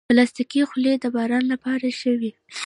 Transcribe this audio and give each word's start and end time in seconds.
پلاستيکي 0.09 0.61
خولۍ 0.69 0.95
د 1.01 1.05
باران 1.15 1.43
لپاره 1.53 1.85
ښه 1.99 2.11
وي. 2.19 2.31